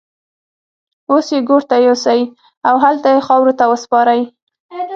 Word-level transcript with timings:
اوس 1.11 1.27
يې 1.33 1.39
ګور 1.47 1.63
ته 1.69 1.75
يوسئ 1.87 2.21
او 2.67 2.75
هلته 2.83 3.07
يې 3.15 3.21
خاورو 3.27 3.53
ته 3.59 3.65
وسپارئ. 3.71 4.21